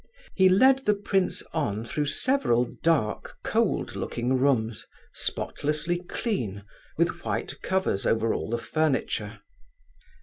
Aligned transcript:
He 0.33 0.49
led 0.49 0.87
the 0.87 0.95
prince 0.95 1.43
on 1.53 1.85
through 1.85 2.07
several 2.07 2.65
dark, 2.81 3.37
cold 3.43 3.95
looking 3.95 4.33
rooms, 4.33 4.87
spotlessly 5.13 5.99
clean, 6.09 6.63
with 6.97 7.23
white 7.23 7.61
covers 7.61 8.07
over 8.07 8.33
all 8.33 8.49
the 8.49 8.57
furniture. 8.57 9.41